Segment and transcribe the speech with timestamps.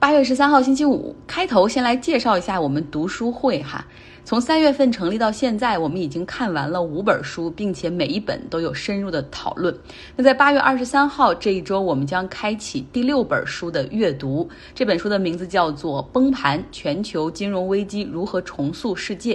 [0.00, 3.84] 八月十三号星期五，开头先来介绍一下我们读书会哈。
[4.24, 9.76] 从三月份成立到现在，我们已经看完了五本书，并且每一本都有深入的讨论。
[10.16, 14.48] 那在八月二十三号这一周，我们将开启第六本书的阅读。
[14.74, 19.34] 这本书的名字叫做《崩盘：全球金融危机如何重塑世界》。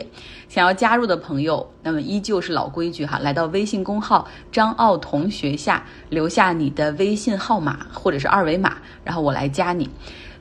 [0.50, 9.88] 想要加入的朋友，那么依旧是老规矩哈，来到微信公号张奥同学下留下你的微信号码或者是二维码，然后我来加你。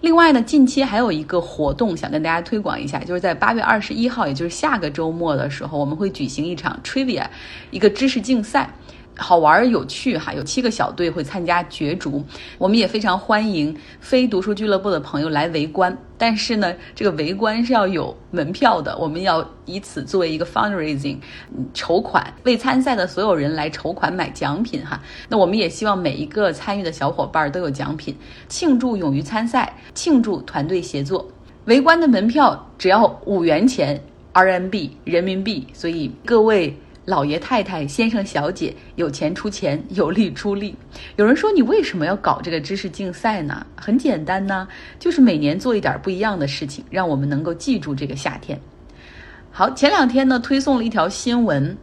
[0.04, 7.24] 另外呢，近期还有一个活动想跟大家推广一下，就是在八月二十一号，也就是下个周末的时候，我们会举行一场 trivia，
[7.70, 8.68] 一个知识竞赛。
[9.16, 12.24] 好玩有趣哈，有七个小队会参加角逐，
[12.58, 15.96] 我们也非常欢迎非读书俱乐部的朋友来围观。
[16.16, 21.16] 但是呢，这个围观是要有门票的，我们要以此作为一个 fundraising
[21.72, 25.00] 筹款，为参赛的所有人来筹款买奖品哈。
[25.28, 28.14] 那我们也希望每一个参与的小伙伴都有奖品，
[28.48, 31.28] 庆祝勇于参赛，庆祝团队协作。
[31.66, 34.00] 围观的门票只要五元钱
[34.32, 36.76] RMB 人民币，所以各位。
[37.04, 40.74] 老爷太太、先生小姐，有钱出钱，有力出力。
[41.16, 43.66] 有人说你为什么要搞这个知识竞赛呢？
[43.76, 44.66] 很简单呢，
[44.98, 48.58] 就是每年做一点不一样的事情，让我们能够记住这个夏天。
[49.50, 51.76] 好，前两天呢推送了一条新闻。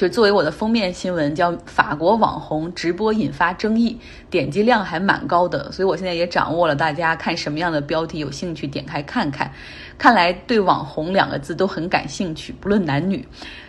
[0.00, 3.94] 就作为我的封面新闻，叫法国网红直播引发争议，
[4.30, 9.52] 点击量还蛮高的，所以我现在也掌握了大家看什么样的标题有兴趣点开看看。
[9.98, 13.22] 看来对网红两个字都很感兴趣，不论男女。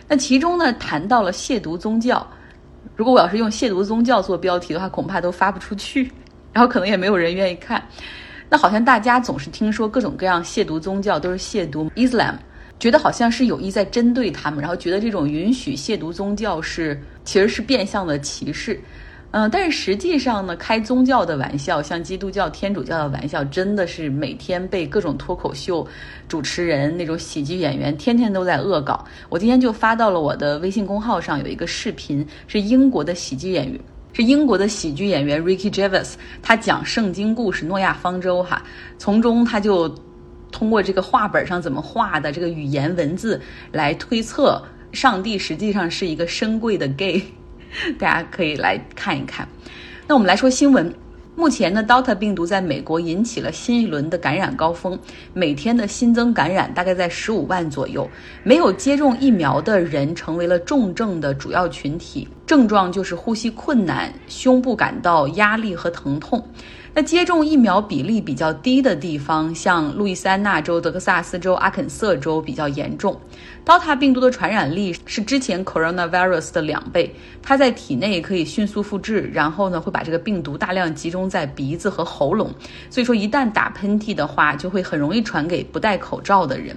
[0.08, 2.26] 那其中呢谈到了亵渎宗教，
[2.96, 6.10] 如果我要是用亵渎宗教做标题的话，恐怕都发不出去，
[6.50, 7.86] 然后可能也没有人愿意看。
[8.48, 12.36] 那好像大家总是听说各种各样亵渎宗教都是亵渎 Islam。
[12.82, 18.80] 觉得好像是有意在针对他们，然后觉得这种允许亵渎宗教是其实是变相的歧视，
[19.30, 25.86] 嗯，但是实际上呢，开宗教的玩笑，像基督教、天主教的玩笑，真的是每天被各种脱口秀
[26.26, 29.06] 主持人、那种喜剧演员天天都在恶搞。
[29.28, 33.80] 我今天就发到了我的微信公号上，有一个视频，是英国的喜剧演员，
[34.12, 38.60] 是英国的喜剧演员 Ricky Gervais，他讲圣经故事《诺亚方舟》哈，
[38.98, 39.88] 从中他就。
[40.52, 43.40] 通过这个画本上怎么画的这个语言文字
[43.72, 47.24] 来推测，上帝实际上是一个深贵的 gay，
[47.98, 49.48] 大家可以来看一看。
[50.06, 50.94] 那我们来说新闻，
[51.34, 54.98] 目前呢，Delta 病毒在美国引起了新一轮的感染高峰，
[55.32, 58.06] 每天的新增感染大概在十五万左右。
[58.44, 66.46] 没有接种疫苗的人成为了重症的主要群体，症状就是呼吸困难、胸部感到压力和疼痛。
[66.92, 73.18] 那接种疫苗比例比较低的地方，像路易斯安那州、德克萨斯州、阿肯色州比较严重。
[73.64, 82.52] Delta 病毒的传染力是之前 coronavirus 的两倍，它在体内可以迅速复制，然后呢会把这个病毒大量集中在鼻子和喉咙，
[82.90, 86.76] 所以说一旦打喷嚏的话，就会很容易传给不戴口罩的人。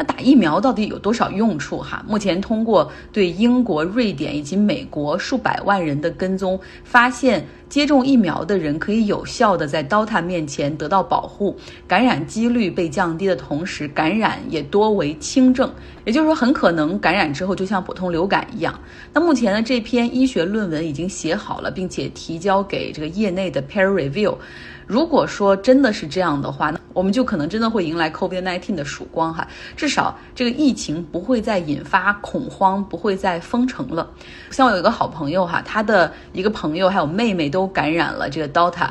[0.00, 1.76] 那打疫苗到底有多少用处？
[1.82, 15.72] 哈，目前通过对英国、瑞典以及美国数百万人的跟踪，发现接种疫苗的人可以有效的在 Delta 面前得到保护，感染几率被降低的同时，感染也多为轻症，
[16.04, 18.78] 也就是说，很可能感染之后就像普通流感一样。
[19.14, 24.34] 那目前呢，这篇医学论文已经写好了，并且提交给这个业内的 peer review。
[24.86, 29.46] 如果说真的是这样的话，那我们就可能真的会迎来 COVID-19 的曙光哈。
[29.76, 34.10] 至少这个疫情不会再引发恐慌，不会再封城了。
[34.50, 38.88] 像我有一个好朋友哈，他的一个朋友还有妹妹都都感染了这个 Delta，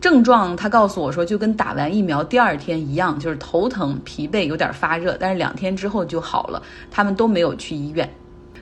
[0.00, 6.62] 症状他告诉我说就跟打完疫苗第二天一样，就是头疼、疲惫、有点发热，但是两天之后就好了。
[6.92, 8.08] 他们都没有去医院。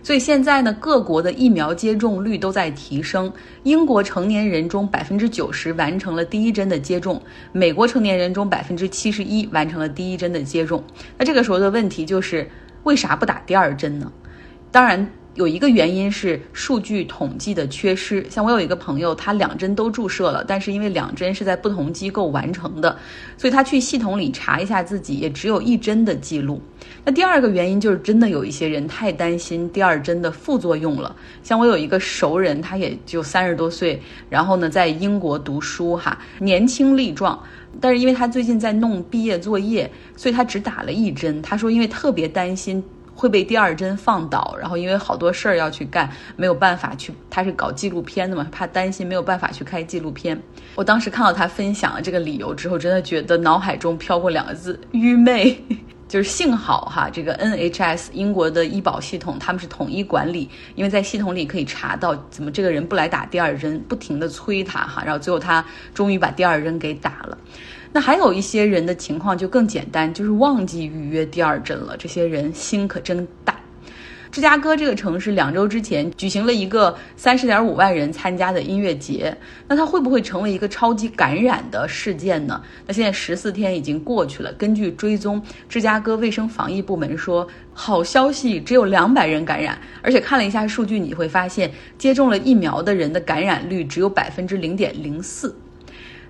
[0.02, 3.30] 所以现在呢，各国的疫苗接种率都在提升。
[3.64, 7.20] 英国成年人中百分之九十完成了第一针的接种，
[7.52, 10.82] 美国成年人中百分之七十一完成了第一针的接种。
[11.18, 12.50] 那这个时候的问题就是，
[12.84, 14.10] 为啥不打第二针呢？
[14.70, 15.06] 当然。
[15.34, 22.94] 有一个原因是数据统计的缺失，像我有一个朋友，他两针都注射了，但是因为两针是在不同机构完成的，
[23.38, 26.60] 所以他去系统里查一下自己也只有一针的记录。
[27.02, 37.42] 那第二个原因就是真的有一些人太担心第二针的副作用了，像我有一个熟人，他也就三十多岁，然后呢在英国读书哈，年轻力壮，
[37.80, 41.40] 但是因为他最近在弄毕业作业，所以他只打了一针。
[41.40, 42.84] 他说因为特别担心。
[43.14, 47.12] 会被第二针放倒，然后因为好多事儿要去干，没有办法去。
[47.30, 50.40] 他是搞纪录片的嘛，怕担心没有办法去开纪录片。
[50.74, 55.56] 我当时看到他分享了这个理由之后，真的觉得脑海中飘过两个字：愚昧。
[56.08, 65.64] 就是幸好哈，这个 NHS 英国的医保系统他们是统一管理，因为在系统里可以查到怎么这个人不来打第二针，不停的催他哈，然后最后他
[65.94, 67.38] 终于把第二针给打了。
[67.92, 71.96] 那还有一些人的情况就更简单，就是忘记预约第二针了。
[71.96, 73.54] 这些人心可真大。
[74.30, 79.36] 芝加哥这个城市两周之前举行了一个三十点五万人参加的音乐节，
[79.68, 82.58] 那它会不会成为一个超级感染的事件呢？
[82.86, 95.54] 那现在十四天已经过去了，根据追踪，芝加哥卫生防疫部门说，好消息，只有两百人感染，而且看了一下数据，你会发现接种了疫苗的人的感染率只有百分之零点零四。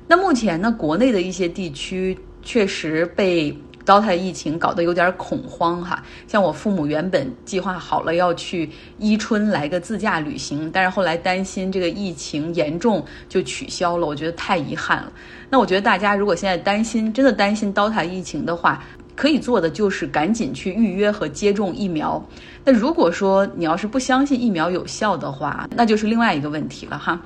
[0.06, 3.56] 那目前呢，国内的一些地区确实被。
[3.84, 15.12] Dota 疫情搞得有点恐慌哈，像我父母原本计划好了要去伊春来个自驾旅行，但是后来担心这个疫情严重就取消了，我觉得太遗憾了。
[15.50, 18.80] 那我觉得大家如果现在担心，真的担心 Dota 疫情的话，
[19.16, 22.24] 可以做的就是赶紧去预约和接种疫苗。
[22.64, 27.20] 那如果说你要是不相信疫苗有效的话，那就是另外一个问题了哈。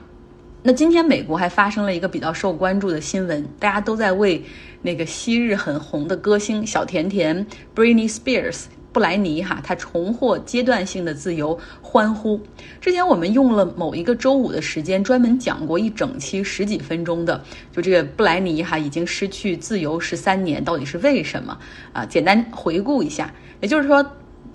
[0.67, 4.43] 那今天美国还发生了一个比较受关注的新闻，大家都在为
[4.83, 12.41] 那个昔日很红的歌星小甜甜 Britney Spears 布莱尼哈，她重获阶段性的自由欢呼。
[12.81, 17.41] 之前我们用了某一个周五的时间专门讲过一整期十几分钟的，
[17.71, 21.57] 就这个布莱尼哈已经失去自由十三年，到底是为什么
[21.93, 22.05] 啊？
[22.05, 24.05] 简单回顾一下，也就是说。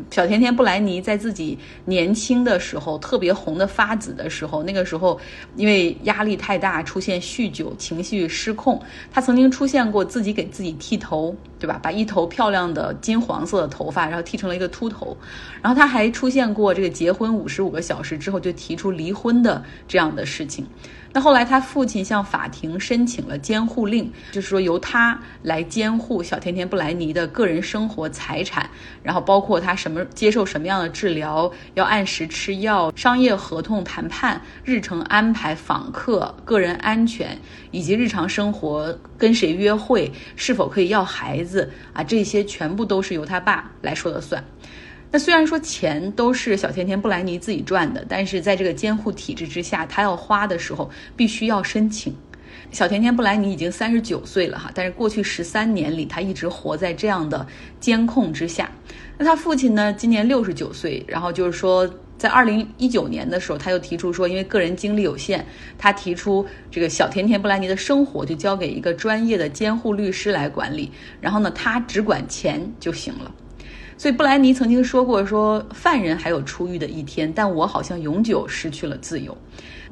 [0.10, 5.20] 小甜甜布莱尼在自己年轻的时候，特别红的发紫的时候，那个时候
[5.56, 8.82] 因为压力太大，出现酗酒、情绪失控。
[9.12, 11.80] 她曾经出现过自己给自己剃头，对吧？
[11.82, 15.16] 把一头漂亮的金黄色的头发，然后剃成了一个秃头。
[15.62, 20.66] 然后她还出现过这个结婚五十五个小时之后就提出离婚的这样的事情。
[21.14, 28.70] 那后来，他父亲向法庭申请了监护令，就是说由他来监护小甜甜布莱尼的个人生活财产，
[29.04, 37.38] 然后包括他什么接受什么样的治疗，要按时吃药、商业合同谈判、日程安排、访客、个人安全
[37.72, 44.42] 以及日常生活跟谁约会、是否可以要孩子啊，这些全部都是由他爸来说了算。
[45.12, 52.16] 那虽然说钱都是小甜甜布莱尼自己赚的，但是在这个监护体制之下，他要花的时候必须要申请。
[52.72, 57.46] 小甜甜布莱尼已经三十九岁了哈，但是过去十三年里，他一直活在这样的
[57.82, 58.72] 监控之下。
[59.18, 65.46] 那他父亲呢，今年六十九岁，然后就是说，在二零一九年的时候，他又提出说，因为个人精力有限，
[65.78, 73.30] 他提出这个小甜甜布莱尼的生活就交给一个专业的监护律师来管理，然后呢，他只管钱就行了。
[74.02, 79.38] 所以布莱尼曾经说过：“说犯人还有出狱的一天，但我好像永久失去了自由。”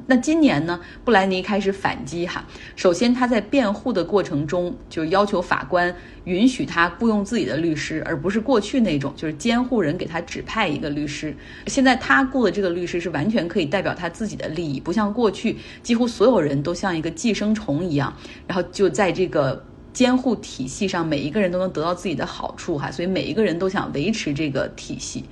[0.04, 0.80] 那今年呢？
[1.04, 2.44] 布莱尼开始反击哈。
[2.74, 11.32] 首先，他在辩护的过程中就要求法官允许他雇佣自己的律师，而不是过去那种就是监护人给他指派一个律师。
[11.68, 18.12] 现在他雇的这个律师是完全可以代表他自己的利益，不像过去几乎所有人都像一个寄生虫一样，
[18.48, 19.64] 然后就在这个。
[19.92, 25.24] 监护体系上，每一个人都能得到自己的好处哈，所以每一个人都想维持这个体系。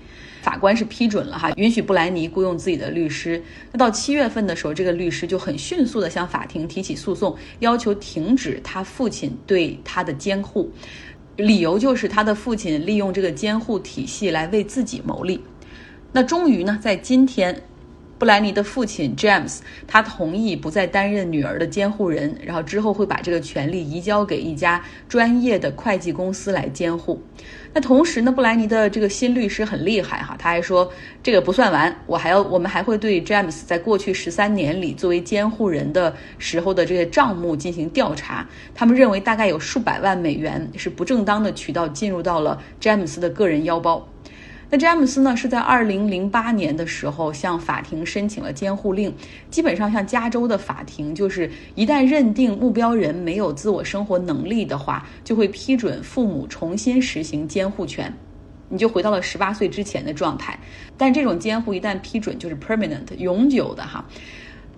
[0.43, 3.43] 法官是批准了哈，允许布莱尼雇佣自己的律师。
[3.73, 10.71] 那到七月份的时候，这个律师就很迅速的向法庭提起诉讼，要求停止他父亲对他的监护，
[11.37, 15.43] 理由就是他的父亲利用这个监护体系来为自己谋利。
[16.13, 17.63] 那终于呢，在今天。
[18.19, 27.23] 布莱尼的父亲 James，他同意不再担任女儿的监护人，然后之后会把这个权利移交给一家专业的会计公司来监护。
[27.73, 30.91] 那同时呢，布莱尼的这个新律师很厉害哈，他还说
[31.23, 38.45] 这个不算完，我还要我们还会对 James 在过去十三年里作为监护人的时候的这些账目进行调查。
[38.75, 44.05] 他们认为大概有数百万美元是不正当的渠道进入到了詹姆斯的个人腰包。
[44.71, 49.15] 那詹姆斯呢，是在二零零八年的时候向法庭申请了监护令。
[49.51, 58.13] 基本上，像加州的法庭，就是一旦认定目标人没有自我生活能力的话，就会批准父母重新实行监护权，
[58.69, 60.59] 你就回到了十八岁之前的状态。
[60.99, 64.05] 但这种监护一旦批准，就是 permanent 永久的哈。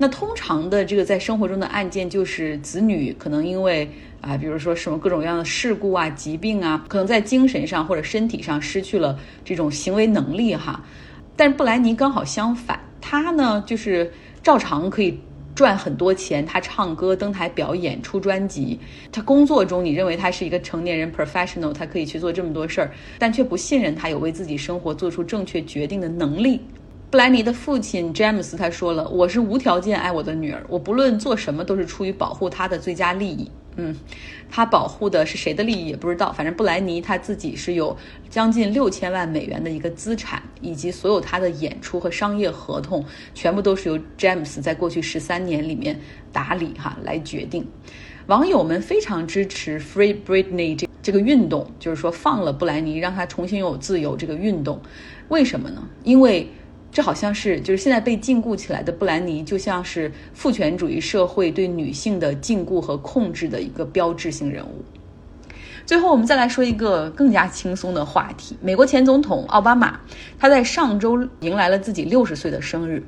[0.00, 3.88] 那通常的这个在生活中的案件，就是子女可能因为。
[4.22, 10.84] 啊，比如说什么各种各样的事故啊、疾病啊，可能在精神上或者身体上失去了这种行为能力哈。
[11.36, 15.18] 但是布莱尼刚好相反，他呢就是照常可以
[15.54, 18.78] 赚很多钱，他唱歌、登台表演、出专辑。
[19.10, 26.60] 他工作中你认为他是一个成年人 professional，他可以去做这么多事儿，但却不信任他有为自己生活做出正确决定的能力。
[27.10, 33.96] 布莱尼的父亲詹姆斯他说了：“我是无条件爱我的女儿，我不论做什么都是出于保护她的最佳利益。”嗯，
[34.50, 36.32] 他保护的是谁的利益也不知道。
[36.32, 37.96] 反正布莱尼他自己是有
[38.28, 45.98] 将近六千万美元的一个资产，以及所有他的演出和商业合同，全部都是由詹姆斯在过去十三年里面
[46.32, 47.66] 打理哈来决定。
[48.26, 54.80] 网友们非常支持 Free Britney 这这个运动，就是说放了布莱尼，让他重新有自由这个运动。
[55.28, 55.88] 为什么呢？
[56.04, 56.48] 因为
[56.92, 64.84] 这好像是就是现在被禁锢起来的布兰妮，就像是父权主义社会对女性的禁锢和控制的一个标志性人物。
[65.86, 70.00] 最后，我们再来说一个更加轻松的话题：美国前总统奥巴马，
[70.38, 73.02] 他在上周迎来了自己六十岁的生日。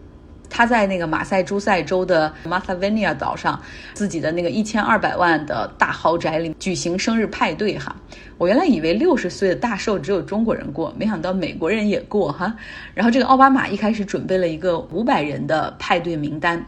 [0.53, 3.59] 他在那个马赛诸塞州的 Martha Vineyard 岛上，
[3.95, 7.97] 自己的那个一千二百万的大豪宅里举行生日派对哈。
[8.37, 12.55] 我原来以为六十岁的大寿只有中国人过，没想到美国人也过哈。
[12.93, 16.63] 然后这个奥巴马一开始准备了一个五百人的派对名单，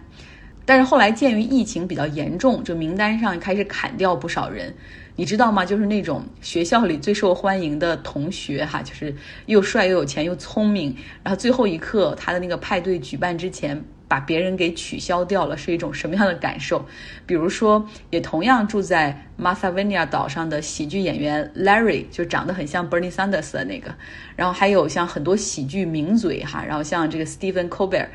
[0.64, 4.74] 但是后来鉴于疫情比较严重，这名单上开始砍掉不少人。
[5.16, 5.64] 你知道吗？
[5.64, 9.14] 就是那种学校里最受欢迎的同学哈，就是
[9.46, 16.84] 又帅又有钱又聪明，然后最后一刻他的那个派对举办之前把别人给取消掉了，是一种什么样的感受？
[17.26, 23.94] 比如说，也同样住在 Martha Vineyard 岛上的喜剧演员 Larry，就长得很像 Bernie Sanders 的那个，
[24.34, 28.08] 然后还有像很多喜剧名嘴哈，然后像这个 Stephen Colbert。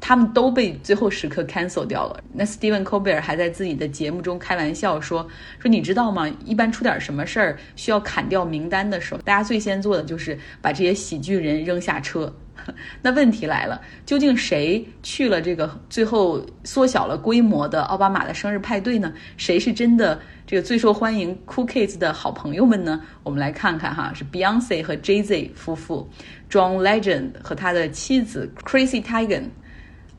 [0.00, 2.24] 他们都被最后时刻 cancel 掉了。
[2.32, 5.28] 那 Stephen Colbert 还在自己的节目中开玩笑说
[5.60, 6.26] ：“说你知道吗？
[6.44, 12.34] 一般出点什么事儿需要砍掉名单的时候，大家最先做的就是把这些喜剧人扔下车。
[13.00, 19.12] 那问题来了，究竟谁去了这个最后缩小了规模的奥巴马的生日派对呢？
[19.38, 23.00] 谁是真的这个最受欢迎 Cool Kids 的好朋友们呢？
[23.22, 26.06] 我们来看看哈，是 Beyonce 和 Jay Z 夫妇
[26.50, 29.50] ，John Legend 和他的妻子 Chrissy t i g e n。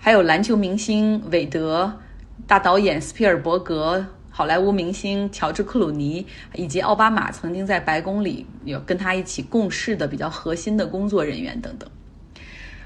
[0.03, 1.99] 还有篮球明星韦德、
[2.47, 11.87] 大导演斯皮尔伯格、好莱坞明星乔治克鲁尼，以及奥巴马曾经在白宫里有跟他一起共事的比较核心的工作人员等等。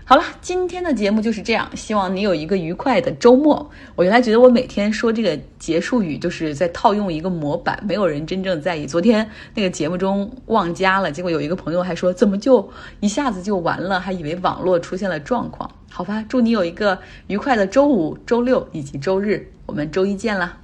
[0.08, 3.68] 好了，今天的节目就是这样，希望你有一个愉快的周末。
[3.96, 8.86] 我原来觉得我每天说这个结束语就是在套用一个模板，没有人真正在意。
[8.86, 12.70] 昨天那个节目中忘加了，结果有一个朋友还说怎么就
[13.00, 15.68] 一下子就完了，还以为网络出现了状况。
[15.90, 20.56] 好吧，祝你有一个愉快的周五、周六以及周日，我们周一见了。